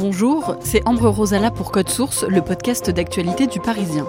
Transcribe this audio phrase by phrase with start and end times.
[0.00, 4.08] Bonjour, c'est Ambre Rosala pour Code Source, le podcast d'actualité du Parisien.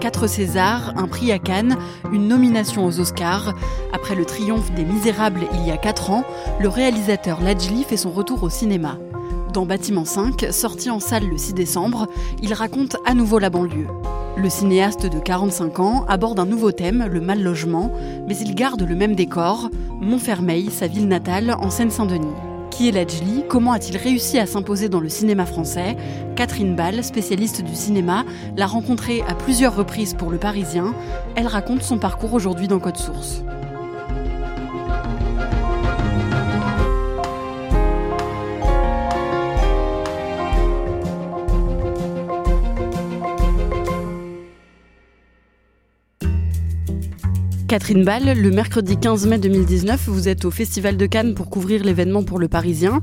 [0.00, 1.76] Quatre Césars, un prix à Cannes,
[2.10, 3.54] une nomination aux Oscars.
[3.92, 6.24] Après le triomphe des Misérables il y a 4 ans,
[6.58, 8.98] le réalisateur Lajli fait son retour au cinéma.
[9.52, 12.08] Dans Bâtiment 5, sorti en salle le 6 décembre,
[12.42, 13.86] il raconte à nouveau la banlieue.
[14.36, 17.90] Le cinéaste de 45 ans aborde un nouveau thème, le mal logement,
[18.26, 19.68] mais il garde le même décor,
[20.00, 22.34] Montfermeil, sa ville natale, en Seine-Saint-Denis.
[22.70, 23.44] Qui est Lajli?
[23.48, 25.96] Comment a-t-il réussi à s'imposer dans le cinéma français?
[26.36, 28.24] Catherine Ball, spécialiste du cinéma,
[28.56, 30.94] l'a rencontré à plusieurs reprises pour Le Parisien.
[31.34, 33.42] Elle raconte son parcours aujourd'hui dans Code Source.
[47.70, 51.84] Catherine Ball, le mercredi 15 mai 2019, vous êtes au Festival de Cannes pour couvrir
[51.84, 53.00] l'événement pour Le Parisien.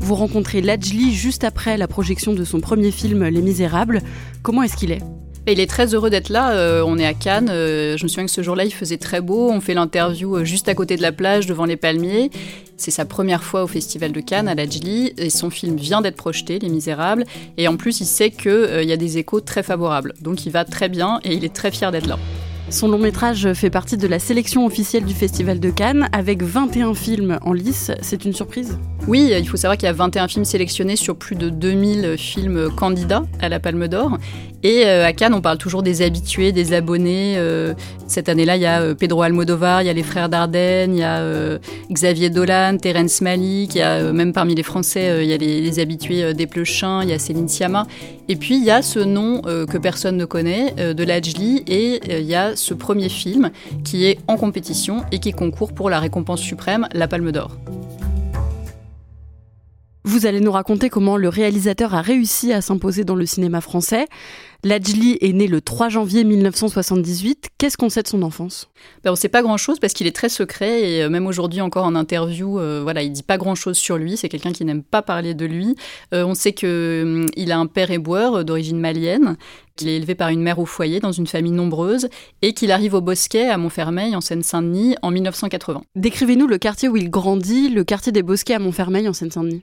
[0.00, 4.00] Vous rencontrez Lajli juste après la projection de son premier film Les Misérables.
[4.42, 5.02] Comment est-ce qu'il est?
[5.46, 6.52] Il est très heureux d'être là.
[6.52, 7.50] Euh, on est à Cannes.
[7.50, 9.50] Euh, je me souviens que ce jour-là, il faisait très beau.
[9.50, 12.30] On fait l'interview euh, juste à côté de la plage, devant les palmiers.
[12.78, 15.12] C'est sa première fois au Festival de Cannes à Lajli.
[15.18, 17.26] Et son film vient d'être projeté, Les Misérables.
[17.58, 20.14] Et en plus, il sait qu'il y a des échos très favorables.
[20.22, 22.18] Donc il va très bien et il est très fier d'être là.
[22.68, 26.94] Son long métrage fait partie de la sélection officielle du Festival de Cannes avec 21
[26.94, 27.92] films en lice.
[28.02, 28.76] C'est une surprise?
[29.06, 32.68] Oui, il faut savoir qu'il y a 21 films sélectionnés sur plus de 2000 films
[32.74, 34.18] candidats à la Palme d'Or.
[34.64, 37.34] Et euh, à Cannes, on parle toujours des habitués, des abonnés.
[37.36, 37.72] Euh,
[38.08, 40.98] cette année-là, il y a euh, Pedro Almodovar, il y a les frères Dardenne, il
[40.98, 41.22] y a
[41.92, 45.78] Xavier Dolan, Terence Malik, il y a même parmi les Français, il y a les,
[45.78, 47.86] habitués des Pleuchins, il y a Céline Sciamma.
[48.28, 52.26] Et puis il y a ce nom que personne ne connaît de Lajli et il
[52.26, 53.50] y a ce premier film
[53.84, 57.56] qui est en compétition et qui concourt pour la récompense suprême, la Palme d'Or.
[60.02, 64.06] Vous allez nous raconter comment le réalisateur a réussi à s'imposer dans le cinéma français.
[64.66, 67.50] Lajli est né le 3 janvier 1978.
[67.56, 68.68] Qu'est-ce qu'on sait de son enfance?
[69.04, 71.60] Ben, On ne sait pas grand-chose parce qu'il est très secret et euh, même aujourd'hui
[71.60, 74.16] encore en interview, euh, voilà, il dit pas grand-chose sur lui.
[74.16, 75.76] C'est quelqu'un qui n'aime pas parler de lui.
[76.12, 79.36] Euh, on sait qu'il il a un père éboueur d'origine malienne,
[79.76, 82.08] qu'il est élevé par une mère au foyer dans une famille nombreuse
[82.42, 85.82] et qu'il arrive au Bosquet à Montfermeil en Seine-Saint-Denis en 1980.
[85.94, 89.62] Décrivez-nous le quartier où il grandit, le quartier des Bosquets à Montfermeil en Seine-Saint-Denis.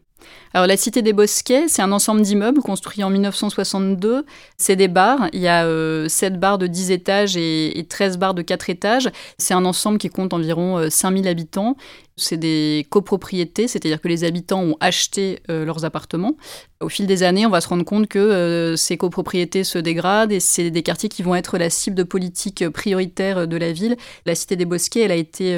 [0.56, 4.24] Alors la Cité des Bosquets, c'est un ensemble d'immeubles construits en 1962.
[4.58, 8.36] C'est des bars, il y a 7 euh, bars de 10 étages et, 13 bars
[8.36, 9.10] de 4 étages.
[9.40, 11.76] C'est un ensemble qui compte environ 5000 euh, habitants.
[12.18, 16.38] C'est des copropriétés, c'est-à-dire que les habitants ont acheté euh, leurs appartements.
[16.82, 20.40] Au fil des années, on va se rendre compte que ces copropriétés se dégradent et
[20.40, 23.98] c'est des quartiers qui vont être la cible de politiques prioritaires de la ville.
[24.28, 25.58] La Cité des Bosquets, elle a été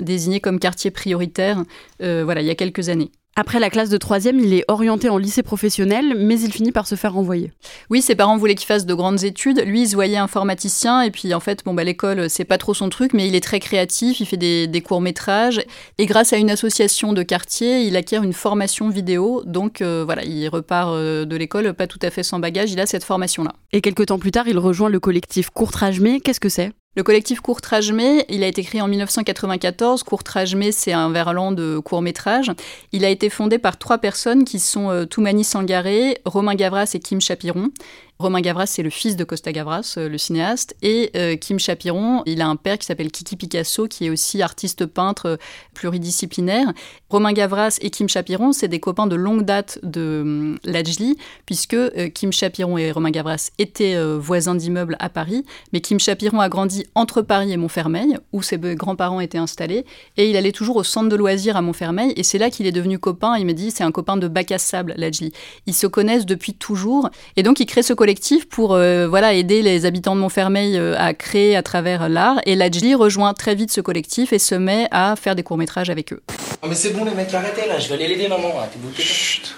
[0.00, 1.62] désignée comme quartier prioritaire
[2.00, 3.12] voilà, il y a quelques années.
[3.36, 6.86] Après la classe de troisième, il est orienté en lycée professionnel, mais il finit par
[6.86, 7.50] se faire renvoyer.
[7.90, 9.60] Oui, ses parents voulaient qu'il fasse de grandes études.
[9.66, 12.74] Lui, il se voyait informaticien, et puis en fait, bon, bah, l'école, c'est pas trop
[12.74, 15.60] son truc, mais il est très créatif, il fait des, courts-métrages.
[15.98, 19.42] Et grâce à une association de quartier, il acquiert une formation vidéo.
[19.44, 22.78] Donc euh, voilà, il repart euh, de l'école pas tout à fait sans bagage, il
[22.78, 23.52] a cette formation-là.
[23.72, 26.72] Et quelques temps plus tard, il rejoint le collectif Courtrage Qu'est-ce que c'est?
[26.96, 30.04] Le collectif Courtrage Mai, il a été créé en 1994.
[30.04, 32.52] Courtrage Mai, c'est un verlan de court métrage.
[32.92, 37.00] Il a été fondé par trois personnes qui sont euh, Toumani Sangaré, Romain Gavras et
[37.00, 37.70] Kim Chapiron.
[38.20, 40.76] Romain Gavras, c'est le fils de Costa Gavras, euh, le cinéaste.
[40.82, 44.40] Et euh, Kim Chapiron, il a un père qui s'appelle Kiki Picasso, qui est aussi
[44.40, 45.36] artiste peintre euh,
[45.74, 46.72] pluridisciplinaire.
[47.10, 51.16] Romain Gavras et Kim Chapiron, c'est des copains de longue date de Lajli,
[51.46, 51.76] puisque
[52.12, 55.44] Kim Chapiron et Romain Gavras étaient voisins d'immeubles à Paris.
[55.72, 59.84] Mais Kim Chapiron a grandi entre Paris et Montfermeil, où ses grands-parents étaient installés.
[60.16, 62.12] Et il allait toujours au centre de loisirs à Montfermeil.
[62.16, 63.36] Et c'est là qu'il est devenu copain.
[63.38, 65.32] Il me dit, c'est un copain de bac à sable, Lajli.
[65.66, 67.10] Ils se connaissent depuis toujours.
[67.36, 70.94] Et donc, il crée ce collectif pour euh, voilà, aider les habitants de Montfermeil euh,
[70.98, 72.38] à créer à travers l'art.
[72.44, 76.12] Et Lajli rejoint très vite ce collectif et se met à faire des courts-métrages avec
[76.12, 76.20] eux.
[76.60, 78.52] Oh mais c'est bon les mecs, arrêtez là, je vais aller l'aider maman.
[78.98, 79.54] Chut.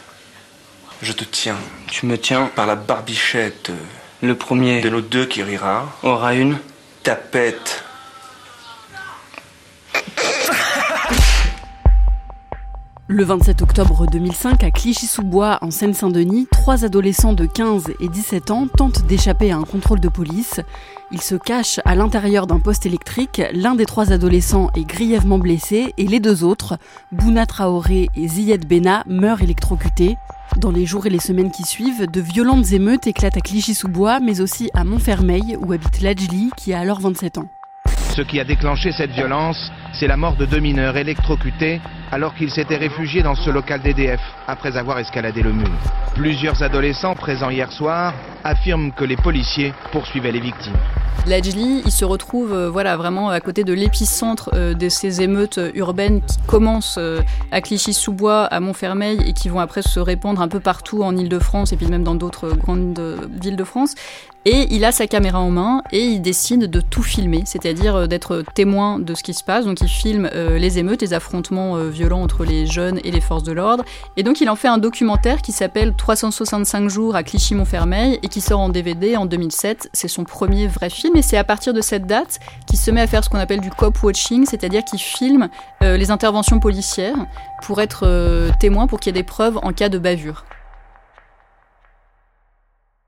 [1.02, 1.56] Je te tiens.
[1.88, 3.72] Tu me tiens par la barbichette.
[4.22, 5.92] Le premier De nos deux qui rira.
[6.04, 6.58] aura une.
[7.02, 7.82] Tapette.
[13.16, 18.66] Le 27 octobre 2005, à Clichy-sous-Bois, en Seine-Saint-Denis, trois adolescents de 15 et 17 ans
[18.66, 20.60] tentent d'échapper à un contrôle de police.
[21.10, 23.40] Ils se cachent à l'intérieur d'un poste électrique.
[23.54, 26.76] L'un des trois adolescents est grièvement blessé et les deux autres,
[27.10, 30.18] Bouna Traoré et Ziyed Bena, meurent électrocutés.
[30.58, 34.42] Dans les jours et les semaines qui suivent, de violentes émeutes éclatent à Clichy-sous-Bois, mais
[34.42, 37.48] aussi à Montfermeil, où habite Lajli, qui a alors 27 ans.
[38.14, 39.56] Ce qui a déclenché cette violence,
[39.98, 41.80] c'est la mort de deux mineurs électrocutés
[42.12, 45.70] alors qu'ils s'étaient réfugiés dans ce local d'EDF après avoir escaladé le mur.
[46.14, 48.12] Plusieurs adolescents présents hier soir
[48.44, 50.76] affirment que les policiers poursuivaient les victimes.
[51.26, 55.58] Lajli, il se retrouve euh, voilà, vraiment à côté de l'épicentre euh, de ces émeutes
[55.74, 57.20] urbaines qui commencent euh,
[57.50, 61.72] à Clichy-sous-Bois, à Montfermeil et qui vont après se répandre un peu partout en Ile-de-France
[61.72, 63.00] et puis même dans d'autres grandes
[63.42, 63.94] villes de France.
[64.48, 68.44] Et il a sa caméra en main et il décide de tout filmer, c'est-à-dire d'être
[68.54, 69.64] témoin de ce qui se passe.
[69.64, 73.50] Donc il filme les émeutes, les affrontements violents entre les jeunes et les forces de
[73.50, 73.84] l'ordre.
[74.16, 78.40] Et donc il en fait un documentaire qui s'appelle 365 jours à Clichy-Montfermeil et qui
[78.40, 79.90] sort en DVD en 2007.
[79.92, 82.38] C'est son premier vrai film et c'est à partir de cette date
[82.68, 85.48] qu'il se met à faire ce qu'on appelle du cop-watching, c'est-à-dire qu'il filme
[85.82, 87.26] euh, les interventions policières
[87.62, 90.44] pour être euh, témoin, pour qu'il y ait des preuves en cas de bavure.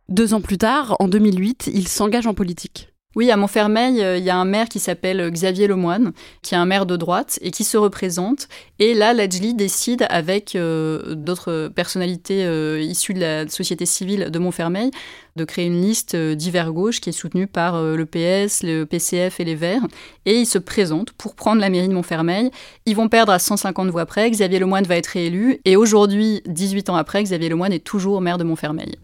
[0.08, 2.88] Deux ans plus tard, en 2008, il s'engage en politique.
[3.14, 6.56] Oui, à Montfermeil, euh, il y a un maire qui s'appelle Xavier Lemoine, qui est
[6.56, 8.48] un maire de droite et qui se représente.
[8.78, 14.38] Et là, Lajli décide, avec euh, d'autres personnalités euh, issues de la société civile de
[14.38, 14.92] Montfermeil,
[15.36, 19.44] de créer une liste d'hiver gauche qui est soutenue par le PS, le PCF et
[19.44, 19.86] les Verts.
[20.24, 22.50] Et ils se présentent pour prendre la mairie de Montfermeil.
[22.86, 24.30] Ils vont perdre à 150 voix près.
[24.30, 25.60] Xavier Lemoine va être réélu.
[25.64, 28.96] Et aujourd'hui, 18 ans après, Xavier Lemoine est toujours maire de Montfermeil.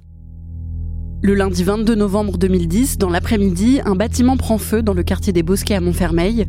[1.24, 5.42] Le lundi 22 novembre 2010, dans l'après-midi, un bâtiment prend feu dans le quartier des
[5.42, 6.44] Bosquets à Montfermeil.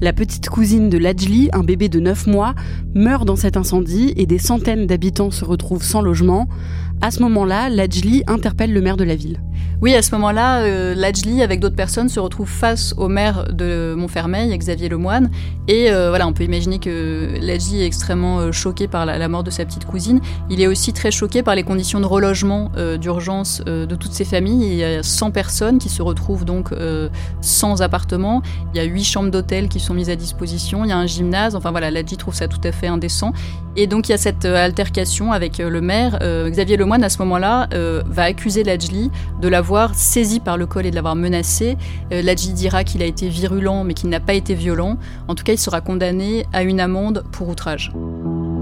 [0.00, 2.54] La petite cousine de Lajli, un bébé de 9 mois,
[2.94, 6.48] meurt dans cet incendie et des centaines d'habitants se retrouvent sans logement.
[7.02, 9.40] À ce moment-là, Lajli interpelle le maire de la ville.
[9.82, 13.94] Oui, à ce moment-là, euh, Lajli, avec d'autres personnes, se retrouve face au maire de
[13.96, 15.30] Montfermeil, Xavier Lemoine.
[15.68, 19.42] Et euh, voilà, on peut imaginer que Lajli est extrêmement euh, choqué par la, mort
[19.42, 20.20] de sa petite cousine.
[20.50, 22.70] Il est aussi très choqué par les conditions de relogement
[23.00, 24.66] d'urgence de toutes ces familles.
[24.66, 26.70] Il y a 100 personnes qui se retrouvent donc
[27.40, 28.42] sans appartement.
[28.74, 30.84] Il y a 8 chambres d'hôtel qui sont mises à disposition.
[30.84, 31.54] Il y a un gymnase.
[31.54, 33.32] Enfin voilà, Lajli trouve ça tout à fait indécent.
[33.76, 36.18] Et donc il y a cette altercation avec le maire.
[36.48, 37.68] Xavier Lemoine, à ce moment-là,
[38.06, 39.10] va accuser Lajli
[39.40, 41.76] de l'avoir saisi par le col et de l'avoir menacé.
[42.12, 44.98] Euh, dira qu'il a été virulent mais qu'il n'a pas été violent.
[45.28, 47.92] En tout cas, il sera condamné à une amende pour outrage.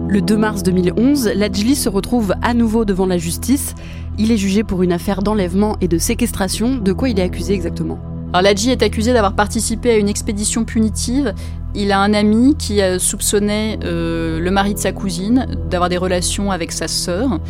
[0.09, 3.75] Le 2 mars 2011, Lajli se retrouve à nouveau devant la justice.
[4.19, 6.77] Il est jugé pour une affaire d'enlèvement et de séquestration.
[6.77, 7.99] De quoi il est accusé exactement?
[8.33, 11.35] Alors Ladji est accusé d'avoir participé à une expédition punitive.
[11.75, 16.51] Il a un ami qui soupçonnait euh, le mari de sa cousine d'avoir des relations
[16.51, 17.41] avec sa sœur.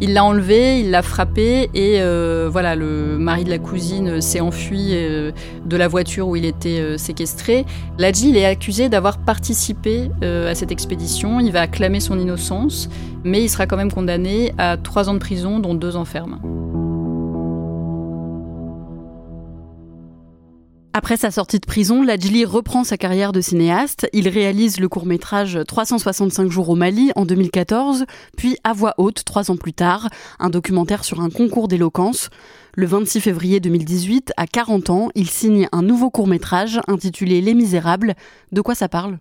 [0.00, 4.38] Il l'a enlevé, il l'a frappé et euh, voilà, le mari de la cousine s'est
[4.38, 5.32] enfui euh,
[5.66, 7.66] de la voiture où il était euh, séquestré.
[7.98, 11.40] Ladji, il est accusé d'avoir participé à cette expédition.
[11.40, 12.88] Il va clamer son innocence,
[13.24, 16.38] mais il sera quand même condamné à trois ans de prison, dont deux enfermes.
[20.98, 24.08] Après sa sortie de prison, Lajli reprend sa carrière de cinéaste.
[24.12, 28.04] Il réalise le court-métrage 365 jours au Mali en 2014,
[28.36, 30.08] puis à voix haute, trois ans plus tard,
[30.40, 32.30] un documentaire sur un concours d'éloquence.
[32.74, 38.16] Le 26 février 2018, à 40 ans, il signe un nouveau court-métrage intitulé Les Misérables.
[38.50, 39.20] De quoi ça parle?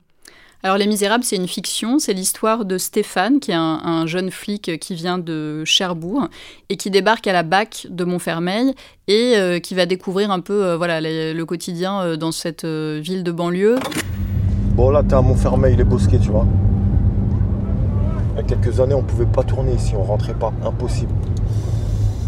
[0.63, 4.79] Alors Les Misérables, c'est une fiction, c'est l'histoire de Stéphane, qui est un, jeune flic
[4.79, 6.29] qui vient de Cherbourg
[6.69, 8.73] et qui débarque à la BAC de Montfermeil
[9.07, 13.23] et euh, qui va découvrir un peu euh, voilà, le quotidien euh, dans cette ville
[13.23, 13.77] de banlieue.
[14.73, 16.47] Bon là, t'es à Montfermeil, les Bosquets, tu vois.
[18.33, 21.13] Il y a quelques années, on pouvait pas tourner ici, on rentrait pas, impossible.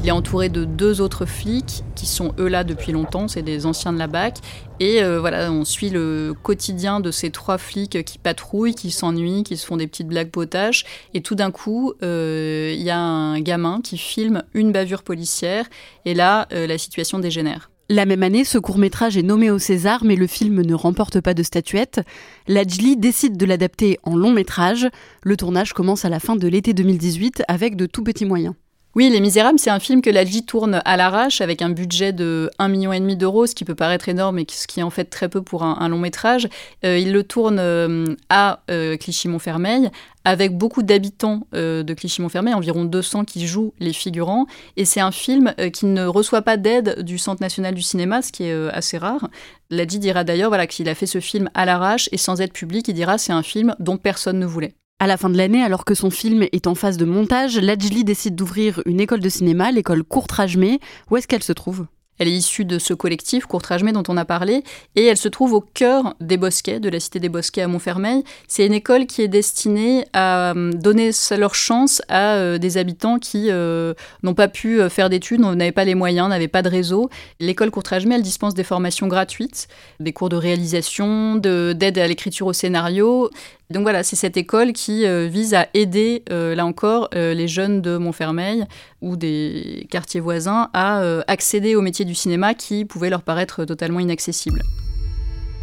[0.04, 3.66] Il est entouré de deux autres flics qui sont eux là depuis longtemps, c'est des
[3.66, 4.38] anciens de la BAC.
[4.80, 9.44] Et euh, voilà, on suit le quotidien de ces trois flics qui patrouillent, qui s'ennuient,
[9.44, 10.86] qui se font des petites blagues potaches.
[11.14, 15.66] Et tout d'un coup, euh, il y a un gamin qui filme une bavure policière.
[16.06, 17.70] Et là, euh, la situation dégénère.
[17.92, 21.34] La même année, ce court-métrage est nommé au César, mais le film ne remporte pas
[21.34, 22.02] de statuette.
[22.48, 24.88] Lajli décide de l'adapter en long métrage.
[25.24, 28.54] Le tournage commence à la fin de l'été 2018 avec de tout petits moyens.
[29.00, 32.52] Oui, Les Misérables, c'est un film que Ladji tourne à l'arrache avec un budget de
[32.60, 35.30] 1,5 million d'euros, ce qui peut paraître énorme mais ce qui est en fait très
[35.30, 36.50] peu pour un, long métrage.
[36.84, 39.90] Euh, il le tourne euh, à euh, Clichy-Montfermeil
[40.26, 44.48] avec beaucoup d'habitants de Clichy-Montfermeil, environ 200 qui jouent les figurants.
[44.76, 48.34] Et c'est un film qui ne reçoit pas d'aide du Centre national du cinéma, ce
[48.34, 49.30] qui est assez rare.
[49.70, 52.90] Ladji dira d'ailleurs voilà, qu'il a fait ce film à l'arrache et sans aide publique.
[52.90, 54.74] Il dira c'est un film dont personne ne voulait.
[55.02, 58.04] À la fin de l'année, alors que son film est en phase de montage, Lajli
[58.04, 60.82] décide d'ouvrir une école de cinéma, l'école Courtrajmé.
[61.10, 61.86] Où est-ce qu'elle se trouve?
[62.20, 64.64] Elle est issue de ce collectif Courtrajmé dont on a parlé
[64.98, 68.26] et elle se trouve au cœur des Bosquets, de la cité des Bosquets à Montfermeil.
[68.50, 73.20] C'est une école qui est destinée à euh, donner leur chance à euh, des habitants
[73.20, 77.10] qui euh, n'ont pas pu faire d'études, n'avaient pas les moyens, n'avaient pas de réseau.
[77.40, 79.70] L'école Courtrajmé, elle dispense des formations gratuites,
[80.02, 83.30] des cours de réalisation, d'aide à l'écriture au scénario.
[83.72, 87.48] Donc voilà, c'est cette école qui euh, vise à aider, euh, là encore, euh, les
[87.48, 88.66] jeunes de Montfermeil
[89.02, 94.00] ou des quartiers voisins à accéder au métier du cinéma qui pouvait leur paraître totalement
[94.00, 94.64] inaccessible.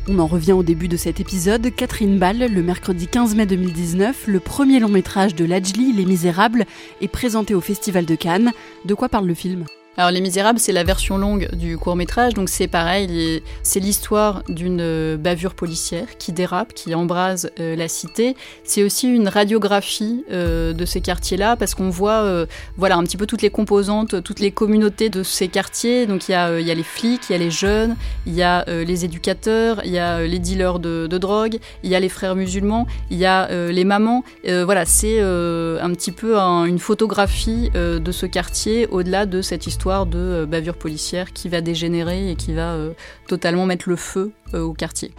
[0.08, 1.74] On en revient au début de cet épisode.
[1.74, 6.64] Catherine Ball, le mercredi 15 mai 2019, le premier long métrage de Lajli, Les Misérables,
[7.00, 8.52] est présenté au Festival de Cannes.
[8.84, 9.64] De quoi parle le film?
[9.98, 14.42] Alors Les Misérables, c'est la version longue du court métrage, donc c'est pareil, c'est l'histoire
[14.46, 18.36] d'une euh, bavure policière qui dérape, qui embrase euh, la cité.
[18.62, 23.26] C'est aussi une radiographie euh, de ces quartiers-là, parce qu'on voit voilà, un petit peu
[23.26, 26.06] toutes les composantes, toutes les communautés de ces quartiers.
[26.06, 29.04] Donc il y a, les flics, il y a les jeunes, il y a les
[29.04, 32.86] éducateurs, il y a les dealers de, de, drogue, il y a les frères musulmans,
[33.10, 34.24] il y a les mamans.
[34.44, 40.18] voilà, c'est un petit peu une photographie de ce quartier au-delà de cette histoire de
[40.18, 42.92] euh, bavure policière qui va dégénérer et qui va euh,
[43.28, 45.12] totalement mettre le feu euh, au quartier.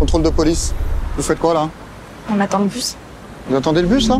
[0.00, 0.74] Contrôle de police.
[1.16, 1.70] Vous faites quoi là?
[2.30, 2.96] On attend le bus.
[3.48, 4.18] Vous attendez le bus là?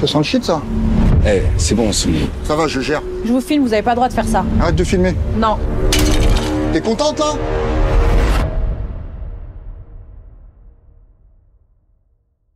[0.00, 0.60] Ça sent le shit ça?
[1.24, 2.10] Eh, c'est bon, c'est
[2.44, 3.02] Ça va, je gère.
[3.24, 4.44] Je vous filme, vous avez pas le droit de faire ça.
[4.60, 5.14] Arrête de filmer.
[5.36, 5.56] Non.
[6.72, 7.34] T'es contente là?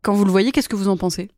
[0.02, 1.28] Quand vous le voyez, qu'est-ce que vous en pensez?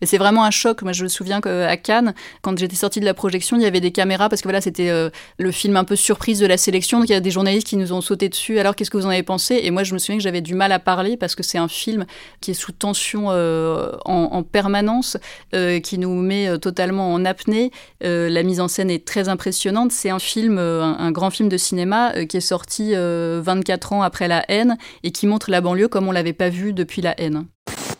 [0.00, 0.82] Mais c'est vraiment un choc.
[0.82, 3.80] Moi, je me souviens qu'à Cannes, quand j'étais sortie de la projection, il y avait
[3.80, 6.98] des caméras parce que voilà, c'était euh, le film un peu surprise de la sélection.
[6.98, 8.58] Donc il y a des journalistes qui nous ont sauté dessus.
[8.58, 9.60] Alors qu'est-ce que vous en avez pensé?
[9.62, 11.68] Et moi, je me souviens que j'avais du mal à parler parce que c'est un
[11.68, 12.06] film
[12.40, 15.16] qui est sous tension euh, en, permanence,
[15.54, 17.70] euh, qui nous met totalement en apnée.
[18.00, 19.92] la mise en scène est très impressionnante.
[19.92, 24.44] C'est un film, un, grand film de cinéma qui est sorti 24 ans après La
[24.50, 27.46] haine et qui montre la banlieue comme on l'avait pas vu depuis La haine.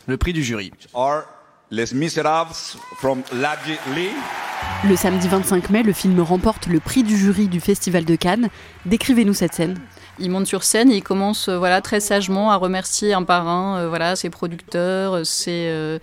[0.09, 0.71] Le prix du jury.
[1.69, 2.55] Les Misérables
[2.97, 4.09] from Lee.
[4.89, 8.49] Le samedi 25 mai, le film remporte le prix du jury du Festival de Cannes.
[8.87, 9.77] Décrivez-nous cette scène.
[10.21, 13.47] Il monte sur scène et il commence euh, voilà très sagement à remercier un par
[13.47, 15.99] un euh, voilà ses producteurs, ses, euh,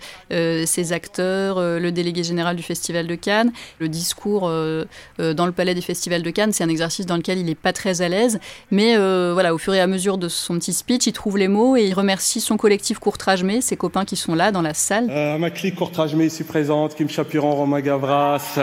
[0.65, 3.51] ses acteurs, le délégué général du Festival de Cannes.
[3.79, 7.45] Le discours dans le palais des festivals de Cannes, c'est un exercice dans lequel il
[7.45, 8.39] n'est pas très à l'aise,
[8.71, 11.75] mais voilà au fur et à mesure de son petit speech, il trouve les mots
[11.75, 15.07] et il remercie son collectif Courtrajmé, ses copains qui sont là dans la salle.
[15.39, 15.75] ma clique
[16.21, 18.59] ici présente, Kim Chapiron, Romain Gavras,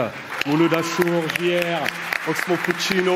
[0.47, 3.15] Mouloud Achour, JR, Oxmo Puccino,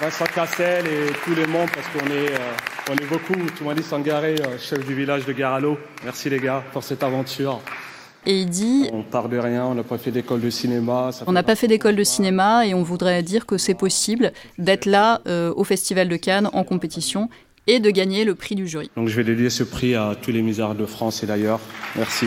[0.00, 3.34] Vincent Cassel et tous les membres, parce qu'on est, euh, on est beaucoup.
[3.56, 5.76] Toumani Sangaré, euh, chef du village de Garalo.
[6.04, 7.60] Merci les gars pour cette aventure.
[8.24, 11.10] Et il dit On part de rien, on n'a pas fait d'école de cinéma.
[11.26, 14.86] on n'a pas fait d'école de cinéma et on voudrait dire que c'est possible d'être
[14.86, 17.28] là euh, au Festival de Cannes en compétition
[17.66, 18.90] et de gagner le prix du jury.
[18.96, 21.60] Donc je vais dédier ce prix à tous les misères de France et d'ailleurs.
[21.96, 22.26] Merci.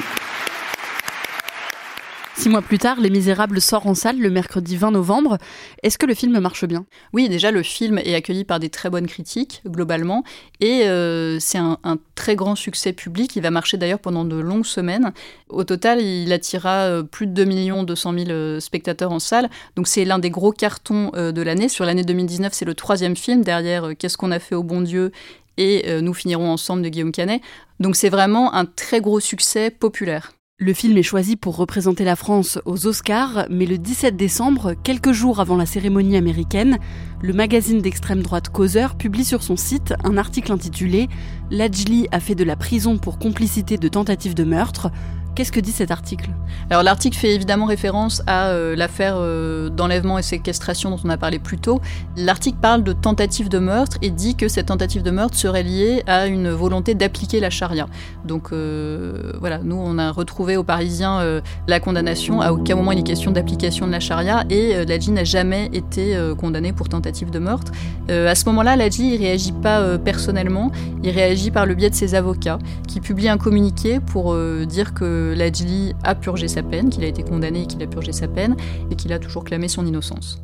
[2.42, 5.38] Six mois plus tard, Les Misérables sort en salle le mercredi 20 novembre.
[5.84, 6.88] Est-ce que le film marche bien?
[7.14, 10.24] Oui, déjà le film est accueilli par des très bonnes critiques globalement
[10.60, 11.78] et euh, c'est un,
[12.16, 13.36] très grand succès public.
[13.36, 15.14] Il va marcher d'ailleurs pendant de longues semaines.
[15.50, 19.48] Au total, il attira euh, plus de 2 millions 200 000 spectateurs en salle.
[19.76, 21.70] Donc c'est l'un des gros cartons euh, de l'année.
[21.70, 25.12] Sur l'année 2019, c'est le troisième film derrière Qu'est-ce qu'on a fait au bon Dieu
[25.58, 27.40] et Nous finirons ensemble de Guillaume Canet.
[27.80, 30.32] Donc c'est vraiment un très gros succès populaire.
[30.64, 35.12] Le film est choisi pour représenter la France aux Oscars, mais le 17 décembre, quelques
[35.12, 36.78] jours avant la cérémonie américaine,
[37.24, 41.10] le magazine d'extrême droite Causeur publie sur son site un article intitulé
[41.50, 44.92] Lajli a fait de la prison pour complicité de tentative de meurtre.
[45.34, 46.30] Qu'est-ce que dit cet article?
[46.70, 51.16] Alors l'article fait évidemment référence à euh, l'affaire euh, d'enlèvement et séquestration dont on a
[51.16, 51.80] parlé plus tôt.
[52.18, 56.04] L'article parle de tentative de meurtre et dit que cette tentative de meurtre serait liée
[56.06, 57.88] à une volonté d'appliquer la charia.
[58.26, 62.42] Donc euh, voilà, nous on a retrouvé aux Parisiens la condamnation.
[62.42, 66.18] À aucun moment il est question d'application de la charia et Ladji n'a jamais été
[66.38, 67.72] condamné pour tentative de meurtre.
[68.10, 70.72] à ce moment-là, Ladji il réagit pas personnellement,
[71.04, 74.36] il réagit par le biais de ses avocats qui publient un communiqué pour
[74.66, 77.88] dire que que Lajli a purgé sa peine, qu'il a été condamné et qu'il a
[77.88, 78.56] purgé sa peine,
[78.90, 80.42] et qu'il a toujours clamé son innocence.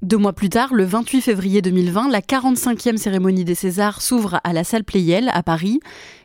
[0.00, 4.52] Deux mois plus tard, le 28 février 2020, la 45e cérémonie des Césars s'ouvre à
[4.52, 5.80] la salle Playel à Paris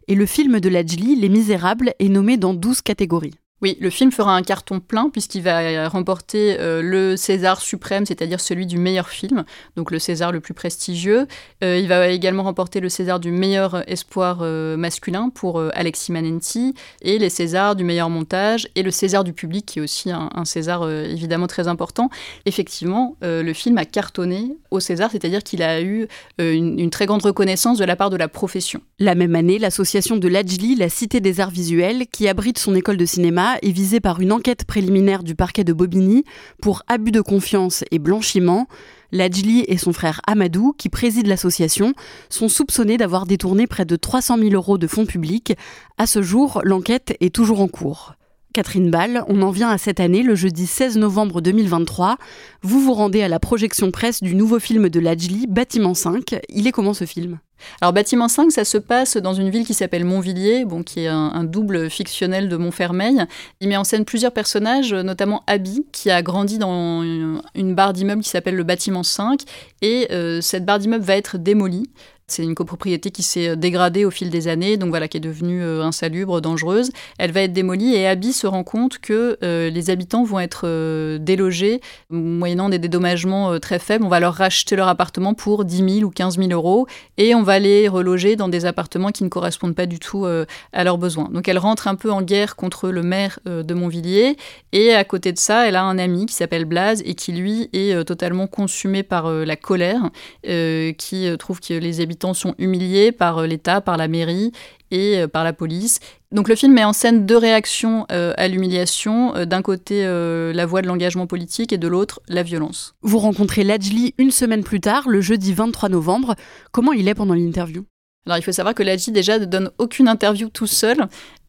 [0.07, 3.33] et le film de Lajli, Les Misérables, est nommé dans 12 catégories.
[3.63, 8.41] Oui, le film fera un carton plein puisqu'il va remporter euh, le César suprême, c'est-à-dire
[8.41, 9.45] celui du meilleur film,
[9.77, 11.27] donc le César le plus prestigieux.
[11.63, 16.73] Euh, il va également remporter le César du meilleur espoir euh, masculin pour Alexis Manenti
[17.03, 20.43] et les Césars du meilleur montage et le César du public qui est aussi un,
[20.43, 22.09] César évidemment très important.
[22.45, 27.77] Effectivement, le film a cartonné au César, c'est-à-dire qu'il a eu une, très grande reconnaissance
[27.77, 28.81] de la part de la profession.
[28.99, 32.97] La même année, l'association de Lajli, la Cité des Arts Visuels, qui abrite son école
[32.97, 36.23] de cinéma, est visé par une enquête préliminaire du parquet de Bobigny
[36.61, 38.67] pour abus de confiance et blanchiment.
[39.11, 41.93] Lajli et son frère Amadou, qui préside l'association,
[42.29, 45.53] sont soupçonnés d'avoir détourné près de 300 000 euros de fonds publics.
[45.97, 48.15] À ce jour, l'enquête est toujours en cours.
[48.53, 52.17] Catherine Ball, on en vient à cette année, le jeudi 16 novembre 2023.
[52.61, 56.35] Vous vous rendez à la projection presse du nouveau film de Lajli, Bâtiment 5.
[56.49, 57.39] Il est comment ce film?
[57.81, 61.43] Alors Bâtiment 5, ça se passe dans une ville qui s'appelle Montvilliers, qui est un,
[61.43, 63.25] double fictionnel de Montfermeil.
[63.59, 68.21] Il met en scène plusieurs personnages, notamment Abby, qui a grandi dans une, barre d'immeuble
[68.21, 69.41] qui s'appelle le Bâtiment 5,
[69.81, 71.89] et euh, cette barre d'immeuble va être démolie.
[72.27, 75.19] C'est une copropriété qui s'est euh, dégradée au fil des années, donc voilà, qui est
[75.19, 76.91] devenue euh, insalubre, dangereuse.
[77.17, 81.17] Elle va être démolie et Abby se rend compte que euh, les habitants vont être
[81.17, 84.05] délogés moyennant des dédommagements très faibles.
[84.05, 86.87] On va leur racheter leur appartement pour 10 000 ou 15 000 euros
[87.17, 90.83] et on va les reloger dans des appartements qui ne correspondent pas du tout à
[90.83, 91.29] leurs besoins.
[91.31, 94.37] Donc elle rentre un peu en guerre contre le maire de Montvilliers
[94.71, 97.69] et à côté de ça, elle a un ami qui s'appelle Blaze et qui lui
[97.73, 100.09] est totalement consumé par la colère,
[100.43, 104.51] qui trouve que les habitants sont humiliés par euh, l'État, par la mairie
[104.91, 105.99] et euh, par la police.
[106.31, 109.45] Donc le film met en scène deux réactions euh, à l'humiliation.
[109.45, 112.95] D'un côté, la voie de l'engagement politique et de l'autre, la violence.
[113.01, 116.35] Vous rencontrez Lajli une semaine plus tard, le jeudi 23 novembre.
[116.71, 117.85] Comment il est pendant l'interview?
[118.25, 120.97] Alors il faut savoir que Ladji déjà ne donne aucune interview tout seul.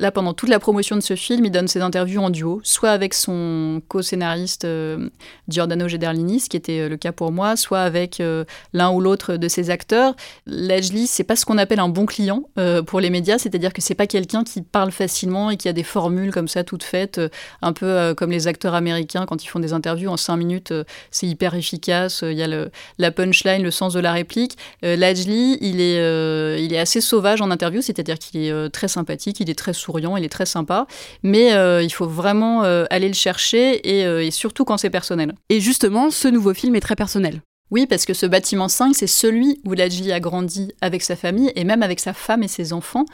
[0.00, 2.90] Là, pendant toute la promotion de ce film, il donne ses interviews en duo, soit
[2.90, 5.09] avec son co-scénariste euh,
[5.47, 9.37] Giordano Gederlinis, qui était euh, le cas pour moi, soit avec euh, l'un ou l'autre
[9.37, 10.16] de ses acteurs.
[10.47, 12.43] Lajli, c'est pas ce qu'on appelle un bon client
[12.87, 15.82] pour les médias, c'est-à-dire que c'est pas quelqu'un qui parle facilement et qui a des
[15.82, 17.21] formules comme ça toutes faites,
[17.63, 20.73] un peu comme les acteurs américains quand ils font des interviews en cinq minutes,
[21.10, 22.23] c'est hyper efficace.
[22.23, 24.56] Il y a la punchline, le sens de la réplique.
[24.82, 29.50] Il est il est assez sauvage en interview, c'est-à-dire qu'il est euh, très sympathique, il
[29.50, 30.87] est très souriant, il est très sympa,
[31.23, 35.35] mais euh, il faut vraiment euh, aller le chercher et, surtout quand c'est personnel.
[35.49, 37.41] Et justement, ce nouveau film est très personnel.
[37.71, 41.50] Oui, parce que ce bâtiment 5, c'est celui où Ladji a grandi avec sa famille
[41.57, 43.05] et même avec sa femme et ses enfants.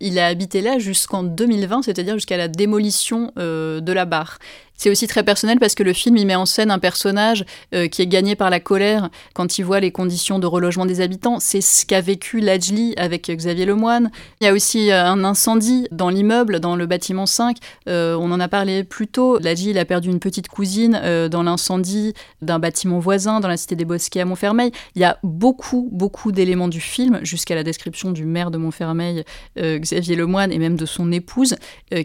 [0.00, 4.38] Il a habité là jusqu'en 2020, c'est-à-dire jusqu'à la démolition de la barre.
[4.76, 7.88] C'est aussi très personnel parce que le film il met en scène un personnage euh,
[7.88, 11.40] qui est gagné par la colère quand il voit les conditions de relogement des habitants.
[11.40, 14.10] C'est ce qu'a vécu Lajli avec Xavier Lemoine.
[14.40, 17.56] Il y a aussi euh, un incendie dans l'immeuble, dans le bâtiment 5.
[17.88, 19.38] Euh, on en a parlé plus tôt.
[19.38, 23.84] Lajli a perdu une petite cousine dans l'incendie d'un bâtiment voisin dans la cité des
[23.84, 24.72] Bosquets à Montfermeil.
[24.94, 29.24] Il y a beaucoup, beaucoup d'éléments du film, jusqu'à la description du maire de Montfermeil,
[29.58, 31.56] Xavier Lemoine, et même de son épouse,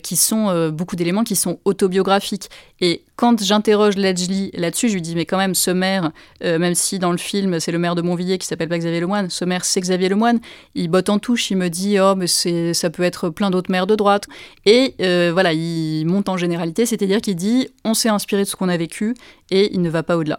[0.03, 2.49] qui sont beaucoup d'éléments qui sont autobiographiques.
[2.79, 6.11] Et quand j'interroge Ledgely là-dessus, je lui dis mais quand même ce maire,
[6.43, 8.99] euh, même si dans le film c'est le maire de Montvilliers qui s'appelle pas Xavier
[8.99, 10.39] Lemoine, ce maire c'est Xavier Lemoine,
[10.73, 13.87] il botte en touche, il me dit oh mais ça peut être plein d'autres maires
[13.87, 14.27] de droite
[14.65, 18.55] et euh, voilà il monte en généralité, c'est-à-dire qu'il dit on s'est inspiré de ce
[18.55, 19.13] qu'on a vécu
[19.51, 20.37] et il ne va pas au-delà.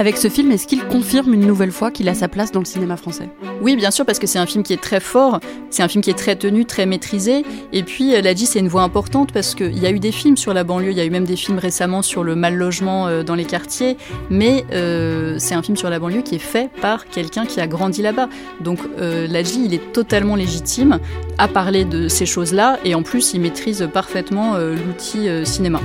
[0.00, 2.64] Avec ce film, est-ce qu'il confirme une nouvelle fois qu'il a sa place dans le
[2.64, 3.28] cinéma français?
[3.60, 6.02] Oui, bien sûr, parce que c'est un film qui est très fort, c'est un film
[6.02, 7.44] qui est très tenu, très maîtrisé.
[7.74, 10.38] Et puis, euh, Ladji, c'est une voix importante parce qu'il y a eu des films
[10.38, 13.08] sur la banlieue, il y a eu même des films récemment sur le mal logement
[13.08, 13.98] euh, dans les quartiers,
[14.30, 17.66] mais euh, c'est un film sur la banlieue qui est fait par quelqu'un qui a
[17.66, 18.30] grandi là-bas.
[18.62, 20.98] Donc, euh, Ladji, il est totalement légitime
[21.36, 25.82] à parler de ces choses-là, et en plus, il maîtrise parfaitement l'outil cinéma.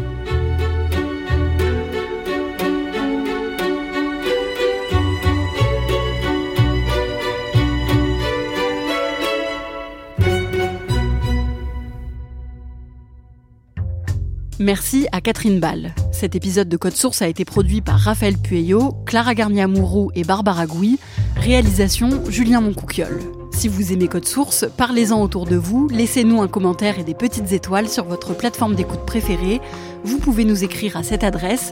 [14.65, 15.93] Merci à Catherine Ball.
[16.11, 20.65] Cet épisode de Code Source a été produit par Raphaël Pueyo, Clara Garnia-Mourou et Barbara
[20.65, 20.97] Gouy.
[21.35, 23.19] Réalisation Julien Moncouquiole.
[23.51, 27.51] Si vous aimez Code Source, parlez-en autour de vous, laissez-nous un commentaire et des petites
[27.51, 29.61] étoiles sur votre plateforme d'écoute préférée.
[30.03, 31.71] Vous pouvez nous écrire à cette adresse,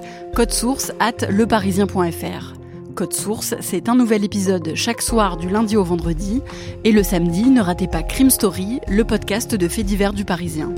[0.51, 2.53] source at leparisien.fr.
[2.93, 6.43] Code Source, c'est un nouvel épisode chaque soir du lundi au vendredi.
[6.83, 10.71] Et le samedi, ne ratez pas Crime Story, le podcast de faits divers du Parisien.